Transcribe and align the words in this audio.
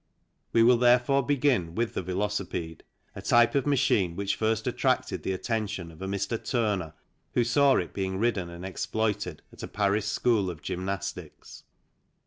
We 0.51 0.63
will 0.63 0.77
therefore 0.77 1.21
begin 1.23 1.75
with 1.75 1.93
the 1.93 2.01
velocipede, 2.01 2.81
a 3.15 3.21
type 3.21 3.53
of 3.53 3.67
machine 3.67 4.15
which 4.15 4.35
first 4.35 4.65
attracted 4.65 5.21
the 5.21 5.31
attention 5.33 5.91
of 5.91 6.01
a 6.01 6.07
Mr. 6.07 6.43
Turner, 6.43 6.95
who 7.35 7.43
saw 7.43 7.75
it 7.75 7.93
being 7.93 8.17
ridden 8.17 8.49
and 8.49 8.65
exploited 8.65 9.43
at 9.53 9.61
a 9.61 9.67
Paris 9.67 10.07
school 10.07 10.49
of 10.49 10.63
gymnastics. 10.63 11.65